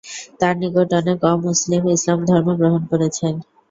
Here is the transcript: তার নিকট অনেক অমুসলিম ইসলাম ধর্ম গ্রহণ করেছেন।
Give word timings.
তার 0.39 0.53
নিকট 0.61 0.89
অনেক 0.99 1.19
অমুসলিম 1.31 1.83
ইসলাম 1.95 2.19
ধর্ম 2.29 2.47
গ্রহণ 2.59 2.81
করেছেন। 2.91 3.33